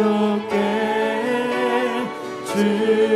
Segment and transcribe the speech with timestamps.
[0.00, 0.56] 자유롭게
[2.46, 3.09] 주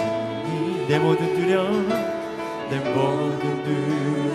[0.88, 4.26] 내 모든 두려움 내 모든 두려움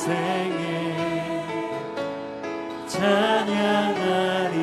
[0.00, 1.44] 생에
[2.86, 4.56] 찬양하리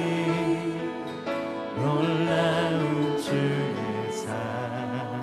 [1.76, 5.22] 놀라운 주의 사랑을.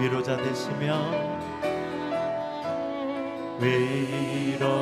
[0.00, 1.12] 위로자 되시며
[3.60, 4.74] 위로자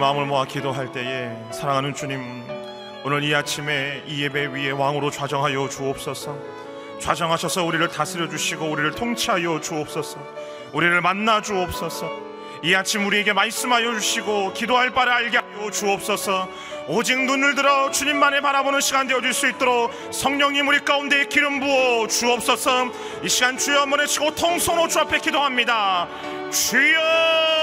[0.00, 2.42] 마음을 모아 기도할 때에 사랑하는 주님
[3.04, 6.38] 오늘 이 아침에 이 예배 위에 왕으로 좌정하여 주옵소서.
[6.98, 10.18] 좌정하셔서 우리를 다스려 주시고 우리를 통치하여 주옵소서.
[10.72, 12.10] 우리를 만나 주옵소서.
[12.62, 16.48] 이 아침 우리에게 말씀하여 주시고 기도할 바를 알게 하여 주옵소서.
[16.88, 22.90] 오직 눈을 들어 주님만의 바라보는 시간 되어줄 수 있도록 성령님 우리 가운데 기름 부어 주옵소서.
[23.22, 26.08] 이 시간 주여 한번 외치고 통성으로 주 앞에 기도합니다.
[26.50, 27.59] 주여!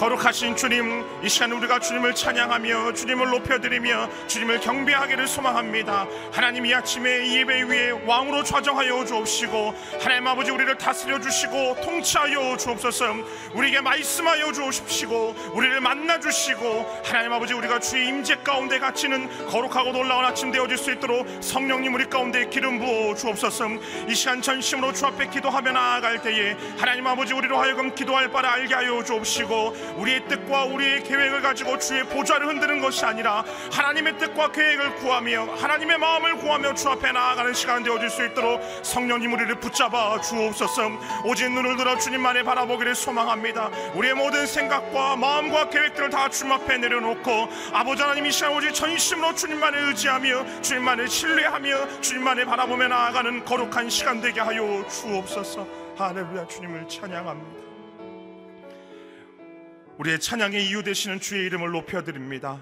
[0.00, 6.06] 거룩하신 주님 이 시간 우리가 주님을 찬양하며 주님을 높여드리며 주님을 경배하기를 소망합니다.
[6.32, 12.56] 하나님 이 아침에 이 예배 위에 왕으로 좌정하여 주옵시고 하나님 아버지 우리를 다스려 주시고 통치하여
[12.56, 13.12] 주옵소서.
[13.52, 20.24] 우리에게 말씀하여 주옵시고 우리를 만나 주시고 하나님 아버지 우리가 주의 임재 가운데 갇히는 거룩하고 놀라운
[20.24, 23.68] 아침 되어질 수 있도록 성령님 우리 가운데 기름 부어 주옵소서.
[24.08, 28.74] 이 시간 전심으로 주 앞에 기도하며 나아갈 때에 하나님 아버지 우리로 하여금 기도할 바를 알게
[28.74, 34.96] 하여 주옵시고 우리의 뜻과 우리의 계획을 가지고 주의 보좌를 흔드는 것이 아니라 하나님의 뜻과 계획을
[34.96, 40.90] 구하며 하나님의 마음을 구하며 주 앞에 나아가는 시간 되어질 수 있도록 성령님 우리를 붙잡아 주옵소서.
[41.24, 43.70] 오직 눈을 들어 주님만을 바라보기를 소망합니다.
[43.94, 49.34] 우리의 모든 생각과 마음과 계획들을 다 주님 앞에 내려놓고 아버지 하나님 이 시간 오직 전심으로
[49.34, 55.66] 주님만을 의지하며 주님만을 신뢰하며 주님만을 바라보며 나아가는 거룩한 시간 되게 하여 주옵소서.
[55.96, 56.46] 하늘루야.
[56.46, 57.69] 주님을 찬양합니다
[60.00, 62.58] 우리의 찬양의 이유 되시는 주의 이름을 높여드립니다.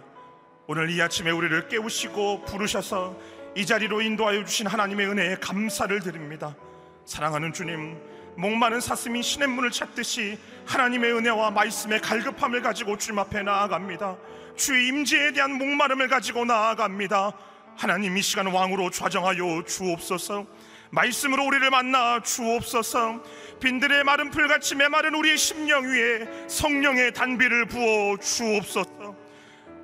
[0.67, 3.17] 오늘 이 아침에 우리를 깨우시고 부르셔서
[3.55, 6.56] 이 자리로 인도하여 주신 하나님의 은혜에 감사를 드립니다.
[7.05, 7.96] 사랑하는 주님,
[8.37, 10.37] 목마른 사슴이 신의 문을 찾듯이
[10.67, 14.17] 하나님의 은혜와 말씀의 갈급함을 가지고 주님 앞에 나아갑니다.
[14.56, 17.35] 주의 임재에 대한 목마름을 가지고 나아갑니다.
[17.76, 20.44] 하나님 이 시간 왕으로 좌정하여 주옵소서.
[20.90, 23.23] 말씀으로 우리를 만나 주옵소서.
[23.61, 29.17] 빈들의 마른 풀같이 메마른 우리의 심령 위에 성령의 단비를 부어 주옵소서.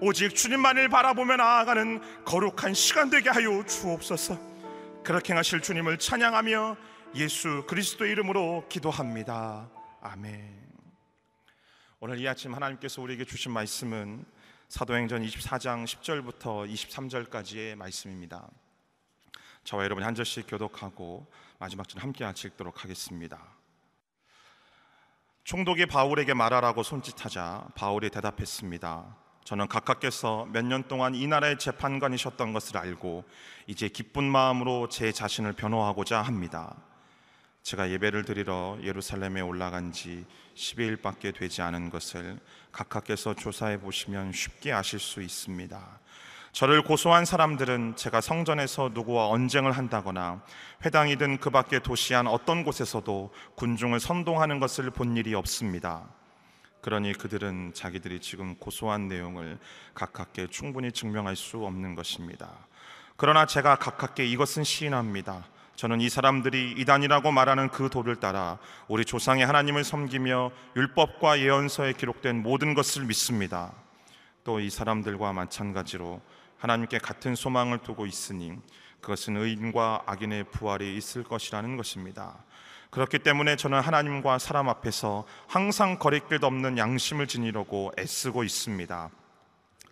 [0.01, 4.39] 오직 주님만을 바라보며 나아가는 거룩한 시간 되게 하여 주옵소서.
[5.03, 6.77] 그렇게 하실 주님을 찬양하며
[7.17, 9.71] 예수 그리스도 이름으로 기도합니다.
[10.01, 10.65] 아멘.
[12.01, 14.25] 오늘 이 아침 하나님께서 우리에게 주신 말씀은
[14.69, 18.49] 사도행전 24장 10절부터 23절까지의 말씀입니다.
[19.65, 21.27] 저와 여러분이 한 절씩 교독하고
[21.59, 23.41] 마지막 절 함께 같이 읽도록 하겠습니다.
[25.45, 29.17] 총독이 바울에게 말하라고 손짓하자 바울이 대답했습니다.
[29.45, 33.25] 저는 각각께서 몇 년 동안 이 나라의 재판관이셨던 것을 알고
[33.67, 36.77] 이제 기쁜 마음으로 제 자신을 변호하고자 합니다.
[37.63, 42.39] 제가 예배를 드리러 예루살렘에 올라간 지 12일밖에 되지 않은 것을
[42.73, 46.01] 각각께서 조사해 보시면 쉽게 아실 수 있습니다.
[46.55, 50.41] 저를 고소한 사람들은 제가 성전에서 누구와 언쟁을 한다거나
[50.85, 56.05] 회당이든 그 밖의 도시 안 어떤 곳에서도 군중을 선동하는 것을 본 일이 없습니다.
[56.81, 59.59] 그러니 그들은 자기들이 지금 고소한 내용을
[59.95, 62.49] 가깝게 충분히 증명할 수 없는 것입니다.
[63.17, 65.47] 그러나 제가 가깝게 이것은 시인합니다.
[65.75, 72.45] 저는 이 사람들이 이단이라고 말하는 그 도를 따라 우리 조상의 하나님을 섬기며 율법과 예언서에 기록된
[72.45, 73.73] 모든 것을 믿습니다.
[74.45, 76.21] 또 이 사람들과 마찬가지로
[76.59, 78.57] 하나님께 같은 소망을 두고 있으니
[79.01, 82.43] 그것은 의인과 악인의 부활이 있을 것이라는 것입니다.
[82.91, 89.11] 그렇기 때문에 저는 하나님과 사람 앞에서 항상 거리낄 없는 양심을 지니려고 애쓰고 있습니다.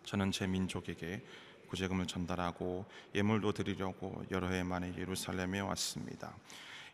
[0.04, 1.22] 저는 제 민족에게
[1.68, 6.32] 구제금을 전달하고 예물도 드리려고 여러 해 만에 예루살렘에 왔습니다.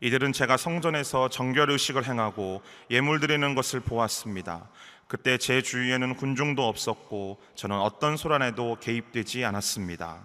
[0.01, 4.71] 이들은 제가 성전에서 정결 의식을 행하고 예물 드리는 것을 보았습니다.
[5.09, 10.21] 그때 제 주위에는 군중도 없었고 저는 어떤 소란에도 개입되지 않았습니다.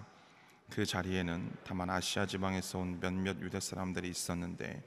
[0.68, 4.82] 그 자리에는 다만 아시아 지방에서 온 몇몇 유대 사람들이 있었는데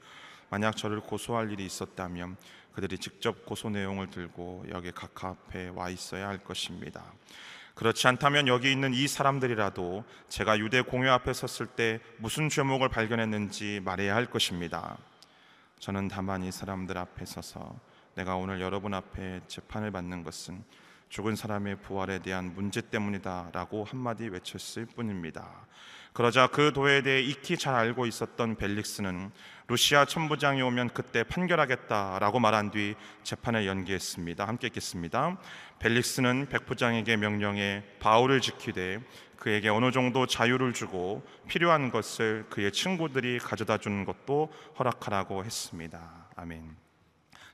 [0.50, 2.36] 만약 저를 고소할 일이 있었다면
[2.74, 7.02] 그들이 직접 고소 내용을 들고 여기 각하 앞에 와 있어야 할 것입니다.
[7.74, 13.80] 그렇지 않다면 여기 있는 이 사람들이라도 제가 유대 공회 앞에 섰을 때 무슨 죄목을 발견했는지
[13.84, 14.96] 말해야 할 것입니다.
[15.80, 17.87] 저는 다만 이 사람들 앞에 서서
[18.18, 20.64] 내가 오늘 여러분 앞에 재판을 받는 것은
[21.08, 25.68] 죽은 사람의 부활에 대한 문제 때문이다라고 한마디 외쳤을 뿐입니다.
[26.14, 29.30] 그러자 그 도에 대해 익히 잘 알고 있었던 벨릭스는
[29.68, 34.48] 루시아 천부장이 오면 그때 판결하겠다라고 말한 뒤 재판을 연기했습니다.
[34.48, 35.38] 함께 읽겠습니다.
[35.78, 38.98] 벨릭스는 백부장에게 명령해 바울을 지키되
[39.36, 46.30] 그에게 어느 정도 자유를 주고 필요한 것을 그의 친구들이 가져다 주는 것도 허락하라고 했습니다.
[46.34, 46.87] 아멘.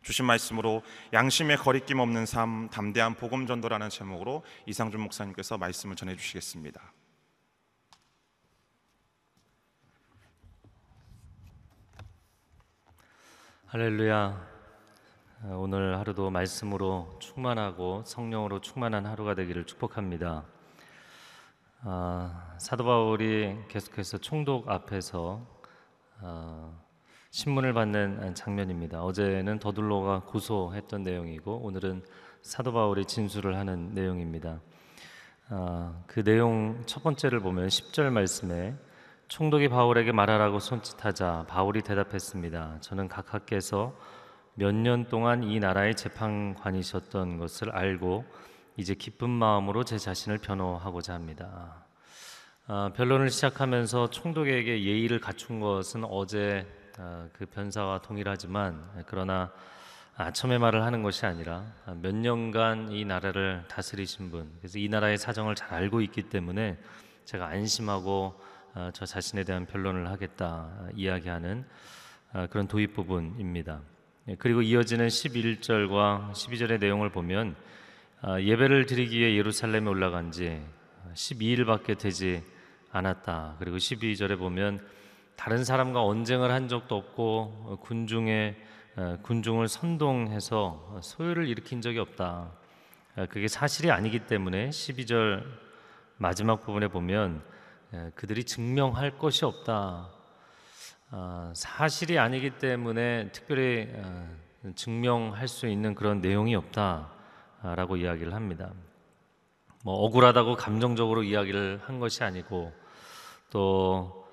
[0.04, 0.82] 주신 말씀으로
[1.14, 6.80] 양심의 거리낌 없는 삶, 담대한 복음 전도라는 제목으로 이상준 목사님께서 말씀을 전해 주시겠습니다.
[13.66, 14.54] 할렐루야.
[15.56, 20.44] 오늘 하루도 말씀으로 충만하고 성령으로 충만한 하루가 되기를 축복합니다.
[21.80, 25.46] 아, 사도 바울이 계속해서 총독 앞에서
[26.20, 26.83] 아,
[27.34, 29.02] 신문을 받는 장면입니다.
[29.02, 32.04] 어제는 더둘로가 고소했던 내용이고 오늘은
[32.42, 34.60] 사도 바울이 진술을 하는 내용입니다.
[35.48, 38.76] 아, 그 내용 첫 번째를 보면 10절 말씀에
[39.26, 42.78] 총독이 바울에게 말하라고 손짓하자 바울이 대답했습니다.
[42.80, 43.98] 저는 각하께서
[44.54, 48.24] 몇 년 동안 이 나라의 재판관이셨던 것을 알고
[48.76, 51.84] 이제 기쁜 마음으로 제 자신을 변호하고자 합니다.
[52.68, 56.83] 아, 변론을 시작하면서 총독에게 예의를 갖춘 것은 어제 아,
[57.32, 59.52] 그 변사와 동일하지만 그러나
[60.16, 61.64] 아첨의 말을 하는 것이 아니라
[62.00, 66.78] 몇 년간 이 나라를 다스리신 분, 그래서 이 나라의 사정을 잘 알고 있기 때문에
[67.24, 68.40] 제가 안심하고
[68.74, 71.64] 아, 저 자신에 대한 변론을 하겠다 이야기하는
[72.32, 73.80] 아, 그런 도입 부분입니다.
[74.28, 77.54] 예, 그리고 이어지는 11절과 12절의 내용을 보면
[78.20, 80.60] 아, 예배를 드리기 위해 예루살렘에 올라간 지
[81.14, 82.42] 12일밖에 되지
[82.90, 83.56] 않았다.
[83.58, 84.84] 그리고 12절에 보면
[85.36, 88.56] 다른 사람과 언쟁을 한 적도 없고 군중에
[88.96, 92.52] 어, 군중을 선동해서 소요를 일으킨 적이 없다.
[93.16, 95.44] 어, 그게 사실이 아니기 때문에 12절
[96.16, 97.42] 마지막 부분에 보면
[97.92, 100.10] 예, 그들이 증명할 것이 없다.
[101.10, 104.36] 아, 사실이 아니기 때문에 특별히 어,
[104.74, 108.72] 증명할 수 있는 그런 내용이 없다라고 이야기를 합니다.
[109.84, 112.72] 뭐 억울하다고 감정적으로 이야기를 한 것이 아니고
[113.50, 114.23] 또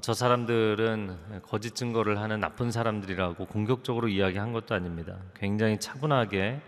[0.00, 5.16] 저 사람들은 거짓 증거를 하는 나쁜 사람들이라고 공격적으로 이야기한 것도 아닙니다.
[5.34, 6.60] 굉장히 차분하게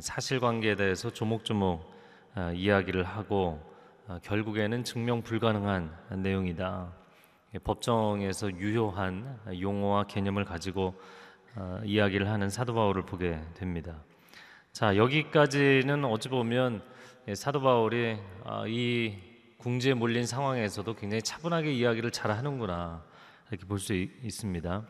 [0.00, 1.92] 사실관계에 대해서 조목조목
[2.34, 3.60] 어, 이야기를 하고
[4.08, 6.90] 어, 결국에는 증명 불가능한 내용이다.
[7.62, 10.94] 법정에서 유효한 용어와 개념을 가지고
[11.54, 14.02] 어, 이야기를 하는 사도 바울을 보게 됩니다.
[14.72, 16.82] 자 여기까지는 어찌 보면
[17.34, 18.16] 사도 바울이
[18.68, 19.31] 이
[19.62, 23.04] 궁지에 몰린 상황에서도 굉장히 차분하게 이야기를 잘 하는구나
[23.48, 24.82] 이렇게 볼 수 있습니다.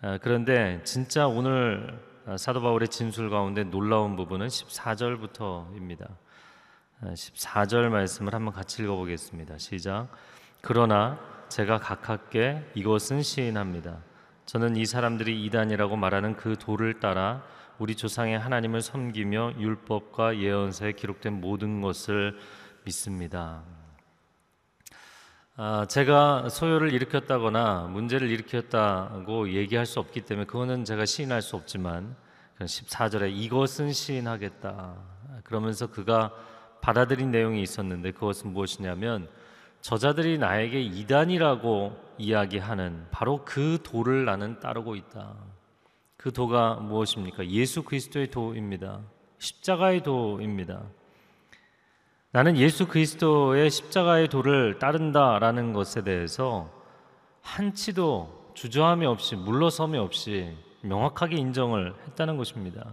[0.00, 2.00] 아, 그런데 진짜 오늘
[2.36, 6.08] 사도 바울의 진술 가운데 놀라운 부분은 14절부터입니다.
[7.02, 9.58] 14절 아, 말씀을 한번 같이 읽어보겠습니다.
[9.58, 10.08] 시작.
[10.60, 13.98] 그러나 제가 각하께 이것은 시인합니다.
[14.46, 17.44] 저는 이 사람들이 이단이라고 말하는 그 도를 따라
[17.78, 22.36] 우리 조상의 하나님을 섬기며 율법과 예언서에 기록된 모든 것을
[22.84, 23.62] 믿습니다.
[25.54, 32.16] 아, 제가 소요를 일으켰다거나 문제를 일으켰다고 얘기할 수 없기 때문에 그거는 제가 시인할 수 없지만
[32.58, 34.94] 14절에 이것은 시인하겠다.
[35.44, 36.32] 그러면서 그가
[36.80, 39.28] 받아들인 내용이 있었는데 그것은 무엇이냐면
[39.82, 45.34] 저자들이 나에게 이단이라고 이야기하는 바로 그 도를 나는 따르고 있다.
[46.16, 47.46] 그 도가 무엇입니까?
[47.48, 49.00] 예수 그리스도의 도입니다.
[49.36, 50.82] 십자가의 도입니다.
[52.34, 56.72] 나는 예수 그리스도의 십자가의 도를 따른다라는 것에 대해서
[57.42, 62.90] 한치도 주저함이 없이 물러섬이 없이 명확하게 인정을 했다는 것입니다.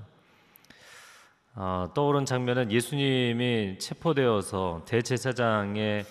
[1.55, 6.03] 어, 떠오른 장면은 예수님이 체포되어서 대제사장에게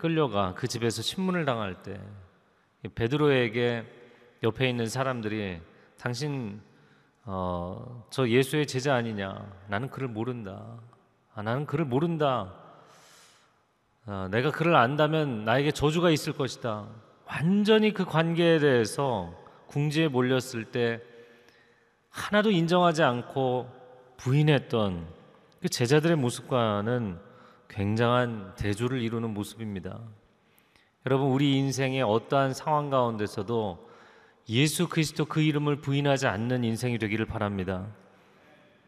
[0.00, 2.00] 끌려가 그 집에서 신문을 당할 때
[2.96, 3.84] 베드로에게
[4.42, 5.60] 옆에 있는 사람들이
[6.00, 6.60] 당신
[7.26, 9.46] 어, 저 예수의 제자 아니냐?
[9.68, 10.80] 나는 그를 모른다.
[11.34, 12.52] 아, 나는 그를 모른다.
[14.06, 16.86] 아, 내가 그를 안다면 나에게 저주가 있을 것이다.
[17.26, 19.34] 완전히 그 관계에 대해서
[19.66, 21.00] 궁지에 몰렸을 때
[22.10, 23.68] 하나도 인정하지 않고
[24.18, 25.06] 부인했던
[25.60, 27.18] 그 제자들의 모습과는
[27.68, 29.98] 굉장한 대조를 이루는 모습입니다.
[31.06, 33.90] 여러분 우리 인생의 어떠한 상황 가운데서도
[34.50, 37.88] 예수 그리스도 그 이름을 부인하지 않는 인생이 되기를 바랍니다.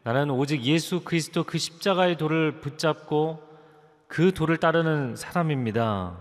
[0.07, 3.43] 나는 오직 예수 그리스도 그 십자가의 돌을 붙잡고
[4.07, 6.17] 그 돌을 따르는 사람입니다.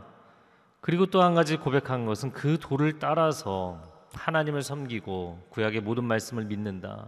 [0.80, 3.80] 그리고 또 한 가지 고백한 것은 그 돌을 따라서
[4.12, 7.06] 하나님을 섬기고 구약의 모든 말씀을 믿는다.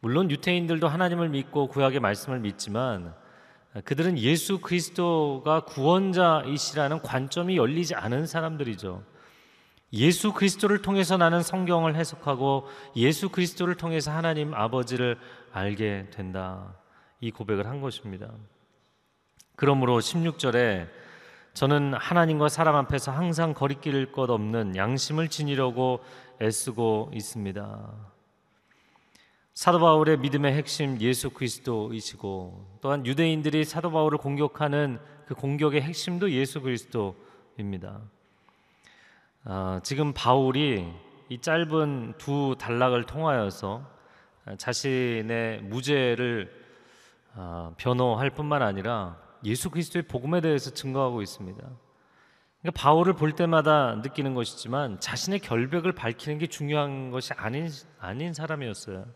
[0.00, 3.14] 물론 유태인들도 하나님을 믿고 구약의 말씀을 믿지만
[3.86, 9.02] 그들은 예수 그리스도가 구원자이시라는 관점이 열리지 않은 사람들이죠.
[9.94, 15.18] 예수 그리스도를 통해서 나는 성경을 해석하고 예수 그리스도를 통해서 하나님 아버지를
[15.52, 16.74] 알게 된다.
[17.20, 18.30] 이 고백을 한 것입니다.
[19.56, 20.88] 그러므로 16절에
[21.54, 26.00] 저는 하나님과 사람 앞에서 항상 거리낄 것 없는 양심을 지니려고
[26.40, 27.94] 애쓰고 있습니다.
[29.54, 36.60] 사도 바울의 믿음의 핵심 예수 그리스도이시고 또한 유대인들이 사도 바울을 공격하는 그 공격의 핵심도 예수
[36.60, 38.00] 그리스도입니다.
[39.42, 40.86] 아, 지금 바울이
[41.28, 43.97] 이 짧은 두 단락을 통하여서
[44.56, 46.50] 자신의 무죄를
[47.34, 51.58] 아, 변호할 뿐만 아니라 예수 그리스도의 복음에 대해서 증거하고 있습니다.
[52.60, 59.06] 그러니까 바울을 볼 때마다 느끼는 것이지만 자신의 결백을 밝히는 게 중요한 것이 아닌 아닌 사람이었어요.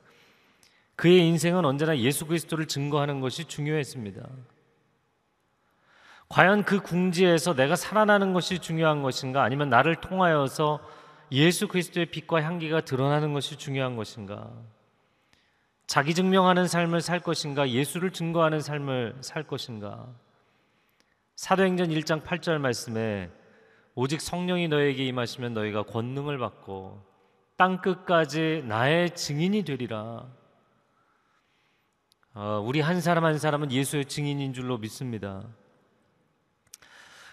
[0.95, 4.23] 그의 인생은 언제나 예수 그리스도를 증거하는 것이 중요했습니다.
[6.29, 10.81] 과연 그 궁지에서 내가 살아나는 것이 중요한 것인가 아니면 나를 통하여서
[11.33, 14.51] 예수 그리스도의 빛과 향기가 드러나는 것이 중요한 것인가?
[15.93, 17.69] 자기 증명하는 삶을 살 것인가?
[17.69, 20.09] 예수를 증거하는 삶을 살 것인가?
[21.37, 23.31] 사도행전 1장 8절 말씀에
[23.95, 26.99] 오직 성령이 너에게 임하시면 너희가 권능을 받고
[27.59, 30.25] 땅 끝까지 나의 증인이 되리라.
[32.33, 35.43] 어, 우리 한 사람 한 사람은 예수의 증인인 줄로 믿습니다.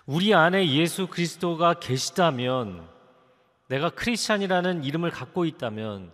[0.05, 2.89] 우리 안에 예수 그리스도가 계시다면
[3.69, 6.11] 내가 크리스찬이라는 이름을 갖고 있다면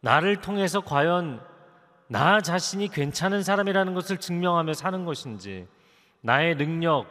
[0.00, 1.54] 나를 통해서 과연
[2.08, 5.66] 나 자신이 괜찮은 사람이라는 것을 증명하며 사는 것인지
[6.20, 7.06] 나의 능력,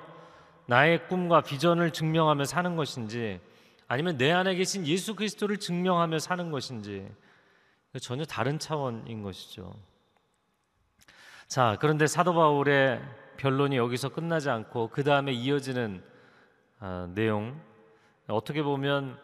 [0.67, 3.39] 나의 꿈과 비전을 증명하며 사는 것인지
[3.87, 7.07] 아니면 내 안에 계신 예수 그리스도를 증명하며 사는 것인지
[8.01, 9.73] 전혀 다른 차원인 것이죠.
[11.47, 13.01] 자, 그런데 사도 바울의
[13.37, 16.03] 변론이 여기서 끝나지 않고 그 다음에 이어지는
[16.79, 17.61] 아, 내용
[18.27, 19.19] 어떻게 보면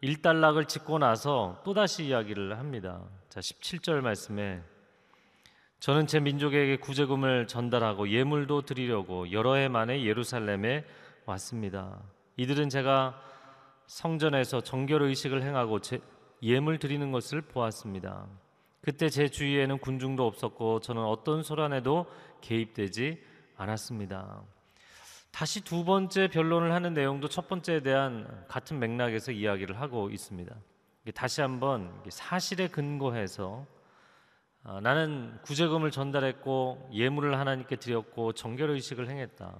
[0.00, 3.02] 일단락을 짓고 나서 또 다시 이야기를 합니다.
[3.28, 4.62] 자, 17절 말씀에
[5.80, 10.84] 저는 제 민족에게 구제금을 전달하고 예물도 드리려고 여러 해 만에 예루살렘에
[11.24, 12.02] 왔습니다.
[12.36, 13.18] 이들은 제가
[13.86, 16.00] 성전에서 정결 의식을 행하고 제
[16.42, 18.26] 예물 드리는 것을 보았습니다.
[18.82, 22.04] 그때 제 주위에는 군중도 없었고 저는 어떤 소란에도
[22.42, 23.18] 개입되지
[23.56, 24.42] 않았습니다.
[25.30, 30.54] 다시 두 번째 변론을 하는 내용도 첫 번째에 대한 같은 맥락에서 이야기를 하고 있습니다.
[31.14, 33.66] 다시 한번 사실에 근거해서
[34.62, 39.54] 아, 나는 구제금을 전달했고 예물을 하나님께 드렸고 정결 의식을 행했다.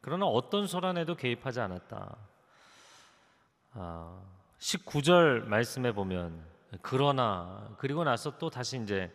[0.00, 2.16] 그러나 어떤 소란에도 개입하지 않았다.
[3.72, 4.22] 아,
[4.58, 6.42] 19절 말씀에 보면
[6.80, 9.12] 그러나 그리고 나서 또 다시 이제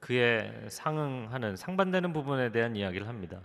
[0.00, 3.40] 그에 상응하는 상반되는 부분에 대한 이야기를 합니다.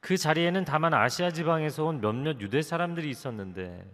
[0.00, 3.88] 그 자리에는 다만 아시아 지방에서 온 몇몇 유대 사람들이 있었는데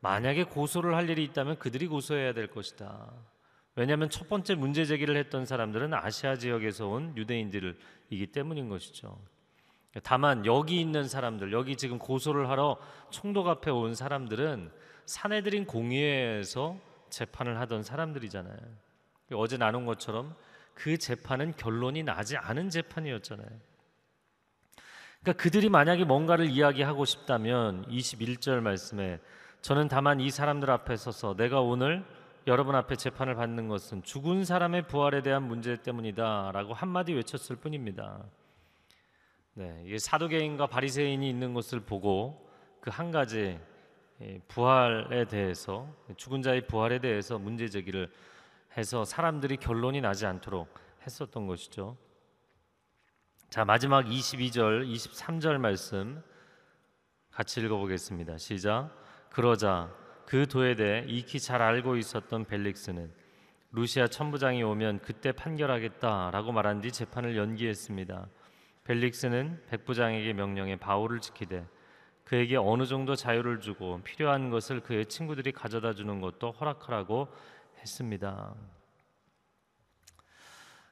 [0.00, 3.12] 만약에 고소를 할 일이 있다면 그들이 고소해야 될 것이다.
[3.76, 9.18] 왜냐하면 첫 번째 문제 제기를 했던 사람들은 아시아 지역에서 온 유대인들이기 때문인 것이죠.
[10.02, 12.78] 다만 여기 있는 사람들, 여기 지금 고소를 하러
[13.10, 14.70] 총독 앞에 온 사람들은
[15.06, 16.78] 사내들인 공의회에서
[17.08, 18.58] 재판을 하던 사람들이잖아요.
[19.34, 20.36] 어제 나눈 것처럼
[20.74, 23.48] 그 재판은 결론이 나지 않은 재판이었잖아요.
[25.20, 29.18] 그러니까 그들이 만약에 뭔가를 이야기하고 싶다면 21절 말씀에
[29.60, 32.04] 저는 다만 이 사람들 앞에 서서 내가 오늘
[32.46, 38.24] 여러분 앞에 재판을 받는 것은 죽은 사람의 부활에 대한 문제 때문이다라고 한마디 외쳤을 뿐입니다.
[39.54, 42.48] 네, 이 사도계인과 바리새인이 있는 것을 보고
[42.80, 43.60] 그 한 가지
[44.48, 48.10] 부활에 대해서 죽은 자의 부활에 대해서 문제 제기를
[48.76, 50.72] 해서 사람들이 결론이 나지 않도록
[51.06, 51.96] 했었던 것이죠.
[53.50, 56.22] 자, 마지막 22절, 23절 말씀
[57.30, 58.38] 같이 읽어 보겠습니다.
[58.38, 58.90] 시작.
[59.30, 59.90] 그러자
[60.30, 63.10] 그 도에 대해 익히 잘 알고 있었던 벨릭스는
[63.72, 68.28] 루시아 천부장이 오면 그때 판결하겠다라고 말한 뒤 재판을 연기했습니다.
[68.84, 71.66] 벨릭스는 백부장에게 명령해 바울을 지키되
[72.22, 77.26] 그에게 어느 정도 자유를 주고 필요한 것을 그의 친구들이 가져다 주는 것도 허락하라고
[77.80, 78.54] 했습니다.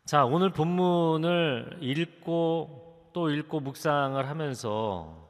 [0.05, 5.27] 자, 오늘 본문을 읽고 또 읽고 묵상을 하면서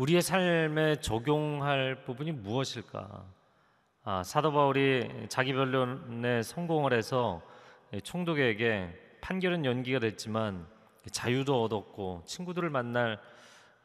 [0.00, 3.22] 우리의 삶에 적용할 부분이 무엇일까?
[4.04, 7.42] 아, 사도 바울이 자기 변론에 성공을 해서
[8.02, 10.66] 총독에게 판결은 연기가 됐지만
[11.12, 13.20] 자유도 얻었고 친구들을 만날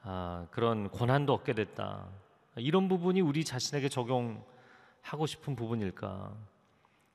[0.04, 2.08] 아, 그런 권한도 얻게 됐다.
[2.56, 6.34] 이런 부분이 우리 자신에게 적용하고 싶은 부분일까?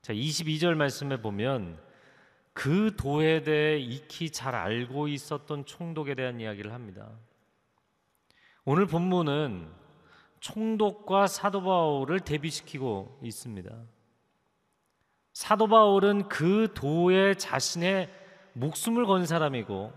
[0.02, 1.80] 자, 22절 말씀에 보면
[2.52, 7.08] 그 도에 대해 익히 잘 알고 있었던 총독에 대한 이야기를 합니다.
[8.64, 9.68] 오늘 본문은
[10.40, 13.70] 총독과 사도 바울을 대비시키고 있습니다.
[15.32, 18.10] 사도 바울은 그 도에 자신의
[18.52, 19.92] 목숨을 건 사람이고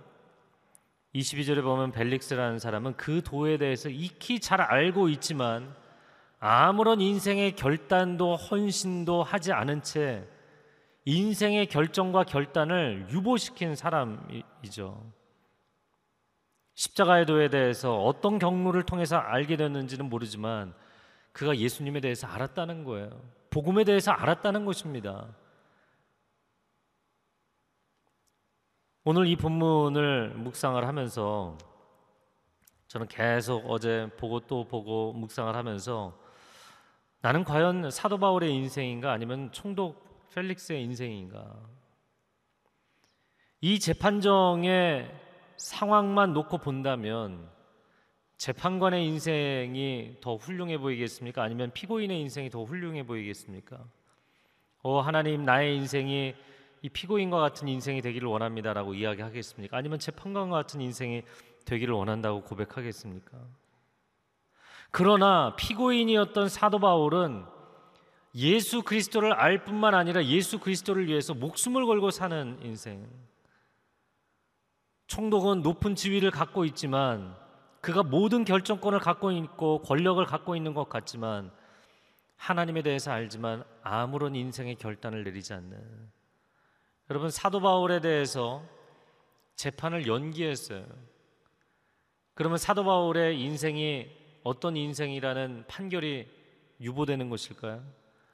[1.16, 5.76] 22절에 보면 벨릭스라는 사람은 그 도에 대해서 익히 잘 알고 있지만
[6.40, 10.28] 아무런 인생의 결단도 헌신도 하지 않은 채
[11.06, 15.23] 인생의 결정과 결단을 유보시킨 사람이죠.
[16.76, 20.74] 십자가의 도에 대해서 어떤 경로를 통해서 알게 됐는지는 모르지만
[21.32, 23.10] 그가 예수님에 대해서 알았다는 거예요.
[23.50, 25.28] 복음에 대해서 알았다는 것입니다.
[29.04, 31.58] 오늘 이 본문을 묵상을 하면서
[32.88, 36.18] 저는 계속 어제 보고 또 보고 묵상을 하면서
[37.22, 41.54] 나는 과연 사도 바울의 인생인가 아니면 총독 펠릭스의 인생인가?
[43.62, 45.23] 이 재판정의
[45.58, 47.50] 상황만 놓고 본다면
[48.38, 51.42] 재판관의 인생이 더 훌륭해 보이겠습니까?
[51.42, 53.80] 아니면 피고인의 인생이 더 훌륭해 보이겠습니까?
[54.82, 56.36] 어, 하나님 나의 인생이
[56.82, 59.78] 이 피고인과 같은 인생이 되기를 원합니다라고 이야기하겠습니까?
[59.78, 61.24] 아니면 재판관과 같은 인생이
[61.66, 63.38] 되기를 원한다고 고백하겠습니까?
[64.92, 67.46] 그러나 피고인이었던 사도 바울은
[68.36, 73.08] 예수 그리스도를 알 뿐만 아니라 예수 그리스도를 위해서 목숨을 걸고 사는 인생.
[75.08, 77.36] 총독은 높은 지위를 갖고 있지만
[77.82, 81.52] 그가 모든 결정권을 갖고 있고 권력을 갖고 있는 것 같지만
[82.38, 86.12] 하나님에 대해서 알지만 아무런 인생의 결단을 내리지 않는
[87.10, 88.64] 여러분 사도 바울에 대해서
[89.56, 90.86] 재판을 연기했어요.
[92.34, 94.08] 그러면 사도 바울의 인생이
[94.44, 96.28] 어떤 인생이라는 판결이
[96.82, 97.84] 유보되는 것일까요?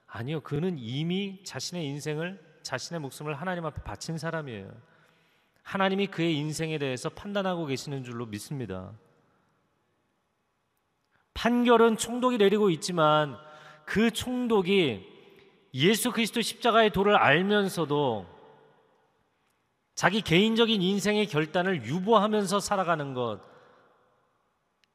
[0.08, 0.42] 아니요.
[0.42, 4.72] 그는 이미 자신의 인생을 자신의 목숨을 하나님 앞에 바친 사람이에요.
[5.70, 8.92] 하나님이 그의 인생에 대해서 판단하고 계시는 줄로 믿습니다.
[11.36, 13.38] 판결은 총독이 내리고 있지만
[13.86, 15.08] 그 총독이
[15.76, 18.26] 예수 그리스도 십자가의 도를 알면서도
[19.94, 23.40] 자기 개인적인 인생의 결단을 유보하면서 살아가는 것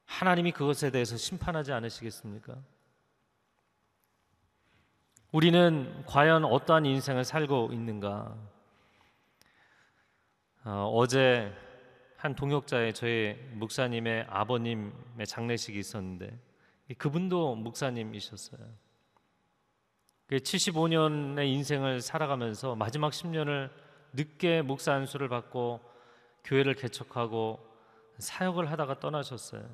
[0.07, 2.57] 하나님이 그것에 대해서 심판하지 않으시겠습니까?
[5.31, 8.54] 우리는 과연 어떠한 인생을 살고 있는가?
[10.67, 16.39] 어, 제한 동역자의 저희 목사님의 아버님의 장례식이 있었는데
[16.97, 18.61] 그분도 목사님이셨어요.
[20.31, 23.71] 75년의 그 인생을 살아가면서 마지막 10년을
[24.15, 25.81] 늦게 목사 안수를 받고
[26.45, 27.61] 교회를 개척하고
[28.19, 29.69] 사역을 하다가 떠나셨어요.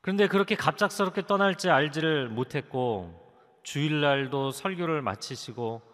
[0.00, 3.14] 그런데 그렇게 갑작스럽게 떠날지 알지를 못했고
[3.62, 5.89] 주일날도 설교를 마치시고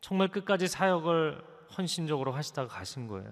[0.00, 1.44] 정말 끝까지 사역을
[1.76, 3.30] 헌신적으로 하시다가 가신 거예요.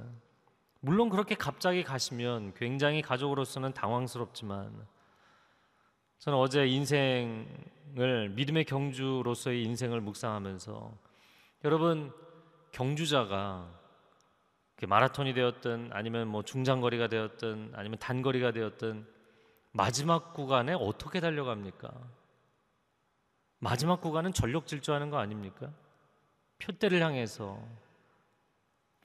[0.80, 4.86] 물론 그렇게 갑자기 가시면 굉장히 가족으로서는 당황스럽지만
[6.18, 10.92] 저는 어제 인생을 믿음의 경주로서의 인생을 묵상하면서
[11.64, 12.12] 여러분
[12.70, 13.68] 경주자가
[14.86, 19.06] 마라톤이 되었든 아니면 뭐 중장거리가 되었든 아니면 단거리가 되었든
[19.72, 21.92] 마지막 구간에 어떻게 달려갑니까?
[23.58, 25.72] 마지막 구간은 전력 질주하는 거 아닙니까?
[26.58, 27.58] 푯대를 향해서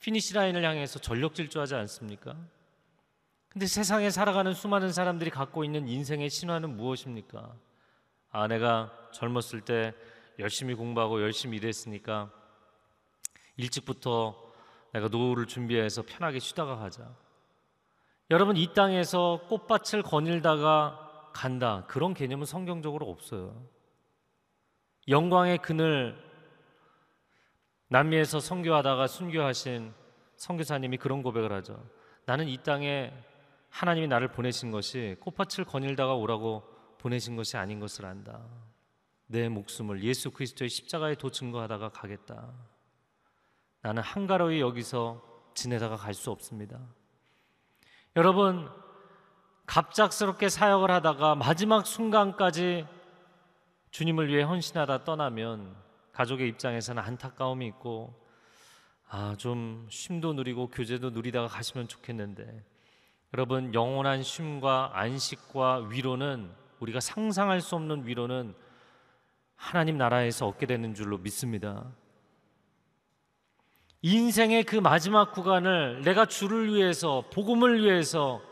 [0.00, 2.36] finish line을 향해서 전력 질주하지 않습니까?
[3.48, 7.54] 근데 세상에 살아가는 수많은 사람들이 갖고 있는 인생의 신화는 무엇입니까?
[8.30, 9.94] 아, 내가 젊었을 때
[10.38, 12.30] 열심히 공부하고 열심히 일했으니까
[13.56, 14.52] 일찍부터
[14.92, 17.08] 내가 노후를 준비해서 편하게 쉬다가 가자.
[18.30, 21.84] 여러분 이 땅에서 꽃밭을 거닐다가 간다.
[21.86, 23.66] 그런 개념은 성경적으로 없어요.
[25.08, 26.16] 영광의 그늘
[27.88, 29.92] 남미에서 선교하다가 순교하신
[30.36, 31.84] 선교사님이 그런 고백을 하죠.
[32.26, 33.12] 나는 이 땅에
[33.70, 36.62] 하나님이 나를 보내신 것이 꽃밭을 거닐다가 오라고
[36.98, 38.40] 보내신 것이 아닌 것을 안다.
[39.26, 42.52] 내 목숨을 예수 그리스도의 십자가에 도 증거하다가 가겠다.
[43.82, 45.22] 나는 한가로이 여기서
[45.54, 46.80] 지내다가 갈 수 없습니다.
[48.16, 48.68] 여러분
[49.66, 52.86] 갑작스럽게 사역을 하다가 마지막 순간까지
[53.90, 55.83] 주님을 위해 헌신하다 떠나면
[56.14, 58.14] 가족의 입장에서는 안타까움이 있고
[59.08, 62.64] 아, 좀 쉼도 누리고 교제도 누리다가 가시면 좋겠는데
[63.34, 66.50] 여러분 영원한 쉼과 안식과 위로는
[66.80, 68.54] 우리가 상상할 수 없는 위로는
[69.56, 71.86] 하나님 나라에서 얻게 되는 줄로 믿습니다.
[74.02, 78.42] 인생의 그 마지막 구간을 내가 주를 위해서 복음을 위해서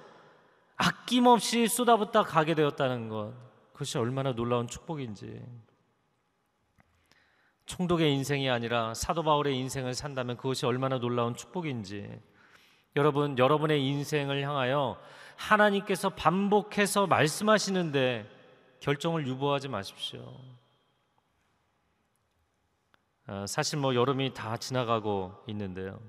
[0.77, 3.35] 아낌없이 쏟아붓다 가게 되었다는 것
[3.73, 5.45] 그것이 얼마나 놀라운 축복인지
[7.67, 12.21] 총독의 인생이 아니라 사도 바울의 인생을 산다면 그것이 얼마나 놀라운 축복인지
[12.97, 15.01] 여러분 여러분의 인생을 향하여
[15.37, 18.29] 하나님께서 반복해서 말씀하시는데
[18.81, 20.37] 결정을 유보하지 마십시오.
[23.29, 26.01] 어, 사실 뭐 여름이 다 지나가고 있는데요.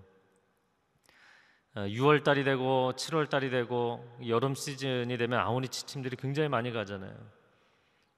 [1.75, 7.15] 6월 어, 달이 되고 7월 달이 되고 여름 시즌이 되면 아우니 지침들이 굉장히 많이 가잖아요.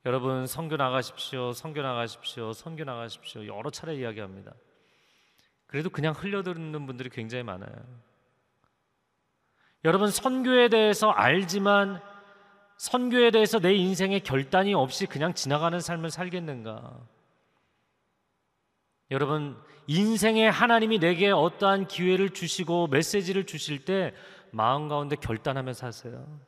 [0.06, 1.54] 여러분 선교 나가십시오.
[1.54, 2.54] 선교 나가십시오.
[2.54, 3.48] 선교 나가십시오.
[3.48, 4.54] 여러 차례 이야기합니다.
[5.66, 7.74] 그래도 그냥 흘려듣는 분들이 굉장히 많아요.
[9.84, 12.02] 여러분 선교에 대해서 알지만
[12.78, 17.00] 선교에 대해서 내 인생에 결단이 없이 그냥 지나가는 삶을 살겠는가?
[19.12, 24.14] 여러분 인생에 하나님이 내게 어떠한 기회를 주시고 메시지를 주실 때
[24.52, 26.40] 마음 가운데 결단하며 사세요.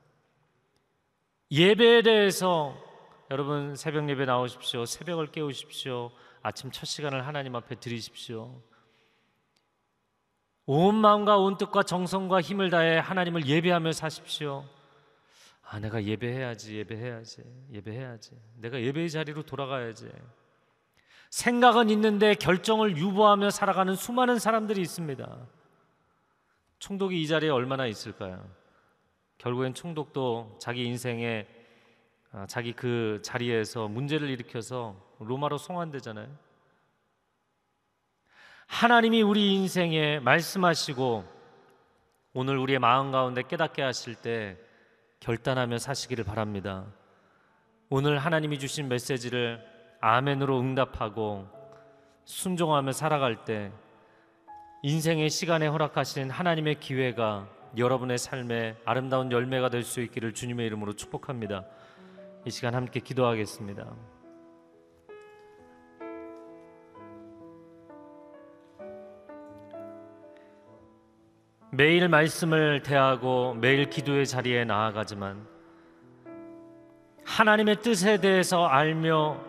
[1.49, 2.86] 예배에 대해서
[3.29, 4.85] 여러분 새벽 예배 나오십시오.
[4.85, 6.11] 새벽을 깨우십시오.
[6.41, 8.61] 아침 첫 시간을 하나님 앞에 드리십시오.
[10.65, 14.65] 온 마음과 온 뜻과 정성과 힘을 다해 하나님을 예배하며 사십시오.
[15.61, 18.31] 아, 내가 예배해야지, 예배해야지, 예배해야지.
[18.55, 20.09] 내가 예배의 자리로 돌아가야지.
[21.29, 25.37] 생각은 있는데 결정을 유보하며 살아가는 수많은 사람들이 있습니다.
[26.79, 28.49] 총독이 이 자리에 얼마나 있을까요?
[29.37, 31.56] 결국엔 총독도 자기 인생에 아,
[32.47, 36.27] 자기 그 자리에서 문제를 일으켜서 로마로 송환되잖아요.
[38.67, 41.23] 하나님이 우리 인생에 말씀하시고
[42.33, 44.57] 오늘 우리의 마음 가운데 깨닫게 하실 때
[45.21, 46.85] 결단하며 사시기를 바랍니다.
[47.89, 49.65] 오늘 하나님이 주신 메시지를
[50.01, 51.47] 아멘으로 응답하고
[52.25, 53.71] 순종하며 살아갈 때
[54.83, 57.47] 인생의 시간에 허락하신 하나님의 기회가
[57.77, 61.65] 여러분의 삶에 아름다운 열매가 될 수 있기를 주님의 이름으로 축복합니다.
[62.47, 63.93] 이 시간 함께 기도하겠습니다.
[71.71, 75.45] 매일 말씀을 대하고 매일 기도의 자리에 나아가지만
[77.25, 79.43] 하나님의 뜻에 대해서 알며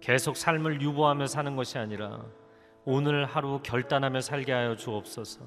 [0.00, 2.24] 계속 삶을 유보하며 사는 것이 아니라
[2.84, 5.44] 오늘 하루 결단하며 살게 하여 주옵소서.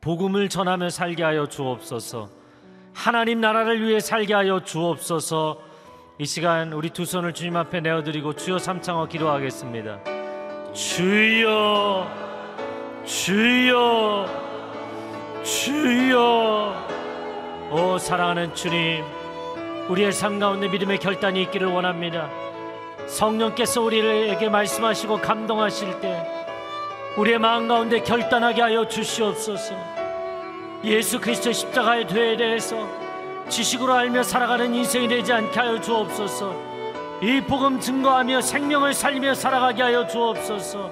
[0.00, 2.45] 복음을 전하며 살게 하여 주옵소서.
[2.96, 5.58] 하나님 나라를 위해 살게 하여 주옵소서.
[6.18, 10.00] 이 시간 우리 두 손을 주님 앞에 내어드리고 주여 삼창어 기도하겠습니다.
[10.72, 12.08] 주여,
[13.04, 14.26] 주여,
[15.44, 16.86] 주여.
[17.70, 19.04] 오 사랑하는 주님,
[19.90, 22.30] 우리의 삶 가운데 믿음의 결단이 있기를 원합니다.
[23.06, 26.26] 성령께서 우리에게 말씀하시고 감동하실 때
[27.18, 30.05] 우리의 마음 가운데 결단하게 하여 주시옵소서.
[30.84, 32.76] 예수 그리스도 십자가의 죄에 대해서
[33.48, 36.54] 지식으로 알며 살아가는 인생이 되지 않게 하여 주옵소서.
[37.22, 40.90] 이 복음 증거하며 생명을 살리며 살아가게 하여 주옵소서.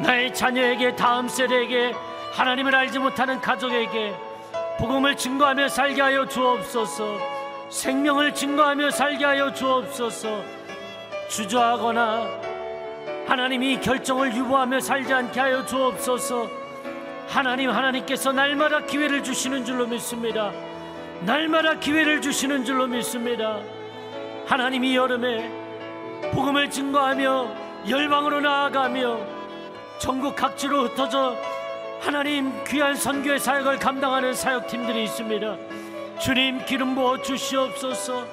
[0.00, 1.94] 나의 자녀에게 다음 세대에게
[2.32, 4.14] 하나님을 알지 못하는 가족에게
[4.78, 7.18] 복음을 증거하며 살게 하여 주옵소서.
[7.70, 10.42] 생명을 증거하며 살게 하여 주옵소서.
[11.28, 12.28] 주저하거나
[13.26, 16.48] 하나님이 결정을 유보하며 살지 않게 하여 주옵소서.
[17.28, 20.52] 하나님 하나님께서 날마다 기회를 주시는 줄로 믿습니다.
[21.20, 23.60] 날마다 기회를 주시는 줄로 믿습니다.
[24.46, 25.50] 하나님이 여름에
[26.32, 29.18] 복음을 증거하며 열방으로 나아가며
[29.98, 31.36] 전국 각지로 흩어져
[32.00, 35.56] 하나님 귀한 선교의 사역을 감당하는 사역팀들이 있습니다.
[36.20, 38.24] 주님 기름 부어 주시옵소서.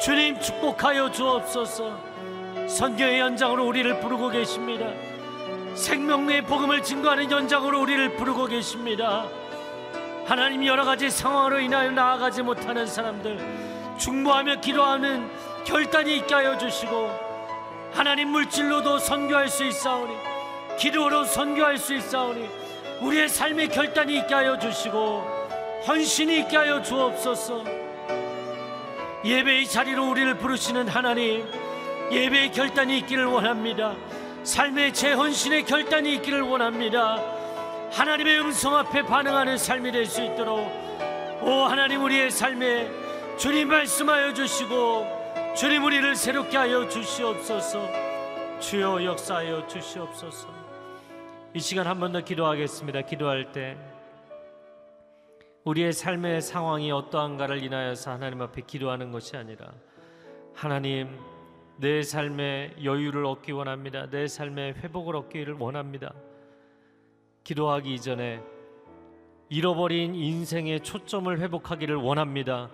[0.00, 1.98] 주님 축복하여 주옵소서.
[2.68, 4.86] 선교의 연장으로 우리를 부르고 계십니다.
[5.74, 9.26] 생명의 복음을 증거하는 연장으로 우리를 부르고 계십니다.
[10.26, 15.28] 하나님 여러 가지 상황으로 인하여 나아가지 못하는 사람들 중보하며 기도하는
[15.64, 17.10] 결단이 있게 하여 주시고
[17.92, 20.14] 하나님 물질로도 선교할 수 있사오니
[20.78, 22.48] 기도로 선교할 수 있사오니
[23.00, 25.24] 우리의 삶의 결단이 있게 하여 주시고
[25.86, 27.64] 헌신이 있게 하여 주옵소서
[29.24, 31.46] 예배의 자리로 우리를 부르시는 하나님
[32.10, 33.94] 예배의 결단이 있기를 원합니다.
[34.44, 37.16] 삶의 재헌신의 결단이 있기를 원합니다.
[37.92, 40.58] 하나님의 음성 앞에 반응하는 삶이 될 수 있도록
[41.42, 42.88] 오 하나님 우리의 삶에
[43.36, 45.06] 주님 말씀하여 주시고
[45.56, 47.88] 주님 우리를 새롭게 하여 주시옵소서
[48.60, 50.48] 주여 역사하여 주시옵소서
[51.54, 53.02] 이 시간 한 번 더 기도하겠습니다.
[53.02, 53.76] 기도할 때
[55.64, 59.66] 우리의 삶의 상황이 어떠한가를 인하여서 하나님 앞에 기도하는 것이 아니라
[60.54, 61.18] 하나님
[61.80, 64.06] 내 삶의 여유를 얻기 원합니다.
[64.10, 66.12] 내 삶의 회복을 얻기를 원합니다.
[67.42, 68.42] 기도하기 이전에
[69.48, 72.68] 잃어버린 인생의 초점을 회복하기를 원합니다.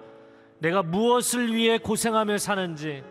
[0.59, 3.05] 내가 무엇을 위해 고생하며 사는지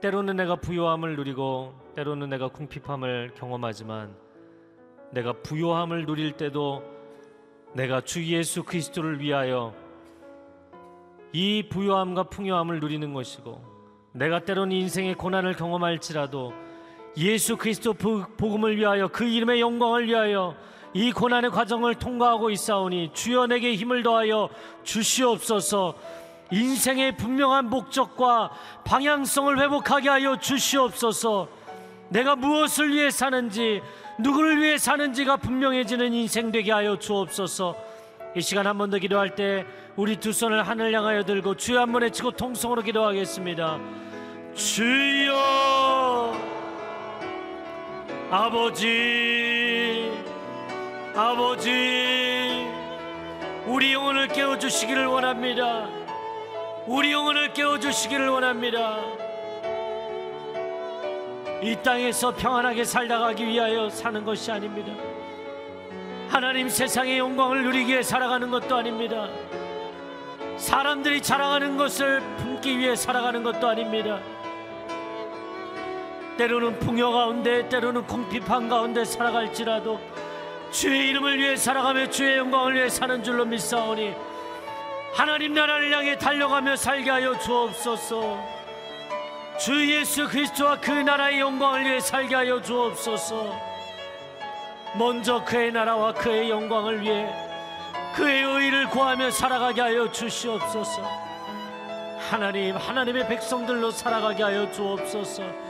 [0.00, 4.14] 때로는 내가 부요함을 누리고 때로는 내가 궁핍함을 경험하지만
[5.10, 6.84] 내가 부요함을 누릴 때도
[7.74, 9.74] 내가 주 예수 그리스도를 위하여
[11.32, 13.75] 이 부요함과 풍요함을 누리는 것이고
[14.16, 16.52] 내가 때론 인생의 고난을 경험할지라도
[17.18, 20.54] 예수 그리스도 복음을 위하여 그 이름의 영광을 위하여
[20.94, 24.48] 이 고난의 과정을 통과하고 있사오니 주여 내게 힘을 더하여
[24.84, 25.94] 주시옵소서.
[26.50, 28.50] 인생의 분명한 목적과
[28.84, 31.48] 방향성을 회복하게 하여 주시옵소서.
[32.08, 33.82] 내가 무엇을 위해 사는지
[34.18, 37.74] 누구를 위해 사는지가 분명해지는 인생 되게 하여 주옵소서.
[38.36, 41.92] 이 시간 한 번 더 기도할 때 우리 두 손을 하늘 향하여 들고 주여 한
[41.92, 44.05] 번 외치고 통성으로 기도하겠습니다
[44.56, 46.34] 주여
[48.30, 50.10] 아버지
[51.14, 52.66] 아버지
[53.66, 55.88] 우리 영혼을 깨워주시기를 원합니다.
[56.86, 58.98] 우리 영혼을 깨워주시기를 원합니다.
[61.62, 64.92] 이 땅에서 평안하게 살다가기 위하여 사는 것이 아닙니다.
[66.30, 69.28] 하나님 세상의 영광을 누리기 위해 살아가는 것도 아닙니다.
[70.56, 74.18] 사람들이 자랑하는 것을 품기 위해 살아가는 것도 아닙니다.
[76.36, 80.00] 때로는 풍요 가운데 때로는 궁핍한 가운데 살아갈지라도
[80.70, 84.14] 주의 이름을 위해 살아가며 주의 영광을 위해 사는 줄로 믿사오니
[85.14, 88.56] 하나님 나라를 향해 달려가며 살게 하여 주옵소서.
[89.58, 93.58] 주 예수 그리스도와 그 나라의 영광을 위해 살게 하여 주옵소서.
[94.98, 97.26] 먼저 그의 나라와 그의 영광을 위해
[98.14, 101.26] 그의 의를 구하며 살아가게 하여 주시옵소서.
[102.30, 105.65] 하나님 하나님의 백성들로 살아가게 하여 주옵소서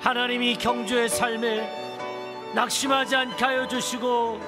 [0.00, 4.40] 하나님이 경주의 삶에 낙심하지 않게 하여 주시고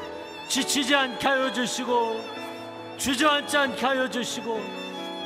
[0.49, 2.21] 지치지 않게 하여 주시고
[2.97, 4.61] 주저앉지 않게 하여 주시고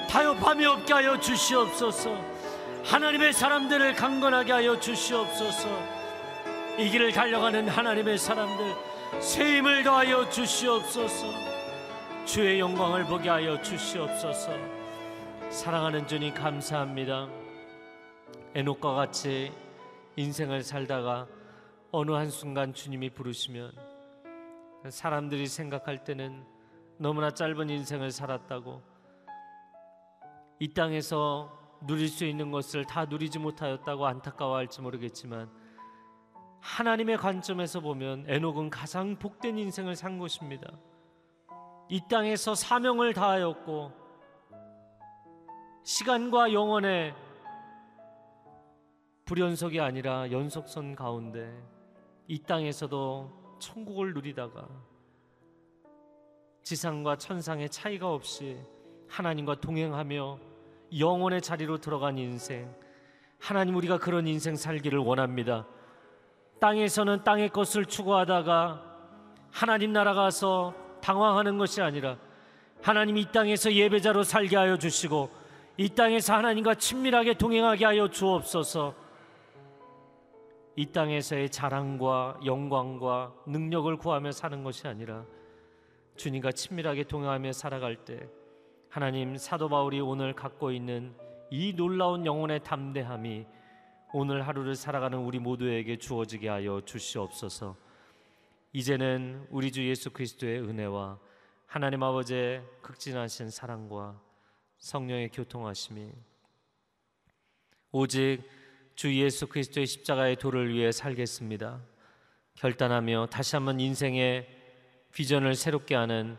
[0.09, 2.15] 타협함이 없게 하여 주시옵소서.
[2.85, 5.69] 하나님의 사람들을 강건하게 하여 주시옵소서.
[6.79, 8.75] 이 길을 달려가는 하나님의 사람들
[9.21, 11.27] 새 힘을 더하여 주시옵소서.
[12.25, 14.53] 주의 영광을 보게 하여 주시옵소서.
[15.51, 17.29] 사랑하는 주님 감사합니다.
[18.55, 19.53] 에녹과 같이
[20.17, 21.27] 인생을 살다가
[21.91, 23.73] 어느 한순간 주님이 부르시면
[24.89, 26.45] 사람들이 생각할 때는
[26.99, 28.83] 너무나 짧은 인생을 살았다고
[30.59, 35.51] 이 땅에서 누릴 수 있는 것을 다 누리지 못하였다고 안타까워할지 모르겠지만
[36.61, 40.71] 하나님의 관점에서 보면 에녹은 가장 복된 인생을 산 것입니다.
[41.89, 43.93] 이 땅에서 사명을 다하였고
[45.83, 47.15] 시간과 영원의
[49.33, 51.51] 불연속이 아니라 연속선 가운데
[52.29, 54.69] 이 땅에서도 천국을 누리다가
[56.63, 58.59] 지상과 천상의 차이가 없이
[59.09, 60.39] 하나님과 동행하며
[60.99, 62.71] 영원의 자리로 들어간 인생
[63.39, 65.67] 하나님 우리가 그런 인생 살기를 원합니다.
[66.61, 68.83] 땅에서는 땅의 것을 추구하다가
[69.51, 72.19] 하나님 나라 가서 당황하는 것이 아니라
[72.83, 75.31] 하나님 이 땅에서 예배자로 살게 하여 주시고
[75.79, 79.01] 이 땅에서 하나님과 친밀하게 동행하게 하여 주옵소서.
[80.75, 85.25] 이 땅에서의 자랑과 영광과 능력을 구하며 사는 것이 아니라
[86.17, 88.29] 주님과 친밀하게 동행하며 살아갈 때
[88.89, 91.15] 하나님 사도 바울이 오늘 갖고 있는
[91.51, 93.47] 이 놀라운 영혼의 담대함이
[94.15, 97.77] 오늘 하루를 살아가는 우리 모두에게 주어지게 하여 주시옵소서.
[98.73, 101.19] 이제는 우리 주 예수 그리스도의 은혜와
[101.67, 104.21] 하나님 아버지의 극진하신 사랑과
[104.79, 106.13] 성령의 교통하심이
[107.93, 108.43] 오직
[108.95, 111.81] 주 예수 그리스도의 십자가의 도를 위해 살겠습니다.
[112.55, 114.47] 결단하며 다시 한번 인생의
[115.13, 116.37] 비전을 새롭게 하는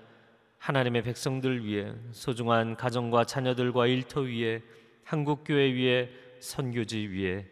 [0.59, 4.61] 하나님의 백성들 위해 소중한 가정과 자녀들과 일터 위에
[5.03, 7.45] 한국 교회 위에 선교지 위에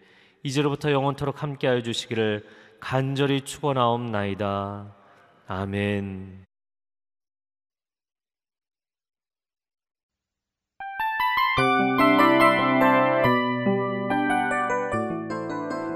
[0.44, 2.48] 이제로부터 영원토록 함께하여 주시기를
[2.80, 4.96] 간절히 축원하옵나이다.
[5.48, 6.51] 아멘.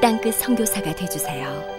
[0.00, 1.77] 땅끝 성교사가 되주세요